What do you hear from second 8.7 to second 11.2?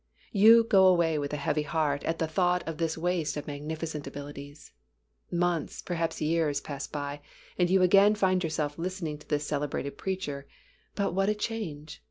listening to this celebrated preacher, but